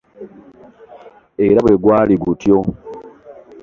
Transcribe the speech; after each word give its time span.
Era 1.45 1.59
bwe 1.63 1.75
gwali 1.81 2.15
gutyo. 2.23 2.57